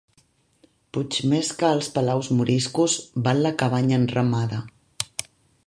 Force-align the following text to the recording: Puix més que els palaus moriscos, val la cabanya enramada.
Puix 0.97 1.19
més 1.33 1.51
que 1.59 1.69
els 1.75 1.89
palaus 1.97 2.31
moriscos, 2.39 2.95
val 3.29 3.45
la 3.49 3.53
cabanya 3.63 4.01
enramada. 4.05 4.65